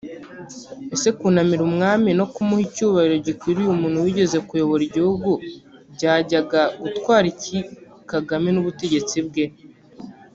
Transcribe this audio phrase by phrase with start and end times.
[0.95, 5.31] Ese kunamira umwami no kumuha icyubahiro gikwiriye umuntu wigeze kuyobora igihugu
[5.95, 7.57] byajyaga gutwara iki
[8.11, 9.45] Kagame n’ubutegetsi bwe